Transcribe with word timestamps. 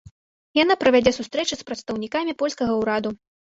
Яна 0.59 0.77
правядзе 0.83 1.13
сустрэчы 1.19 1.59
з 1.61 1.67
прадстаўнікамі 1.69 2.37
польскага 2.43 2.83
ўраду. 2.85 3.09